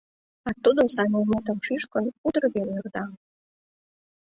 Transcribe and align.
А 0.47 0.49
тудо, 0.63 0.81
саде 0.95 1.17
«эметым» 1.23 1.57
шӱшкын, 1.65 2.05
утыр 2.27 2.43
веле 2.53 2.71
ӧрда. 2.79 3.05